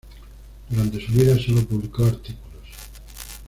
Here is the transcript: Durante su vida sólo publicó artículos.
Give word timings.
Durante 0.67 0.99
su 0.99 1.11
vida 1.11 1.37
sólo 1.37 1.61
publicó 1.63 2.05
artículos. 2.05 2.65